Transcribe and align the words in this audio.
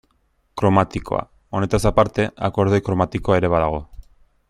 Kromatikoa: 0.61 1.19
Honetaz 1.59 1.81
aparte, 1.91 2.25
akordeoi 2.51 2.83
kromatikoa 2.91 3.41
ere 3.43 3.53
badago. 3.57 3.85